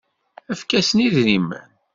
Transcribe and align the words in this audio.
Efk-asen 0.51 1.03
idrimen. 1.05 1.65